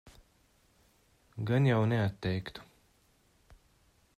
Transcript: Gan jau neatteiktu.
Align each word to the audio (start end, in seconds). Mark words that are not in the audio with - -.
Gan 1.49 1.69
jau 1.71 1.79
neatteiktu. 1.91 2.65